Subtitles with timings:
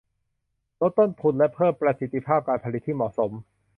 [0.81, 3.31] ลดต้นทุนและเพิ่มประสิทธิภาพการผลิตที่เหมาะสม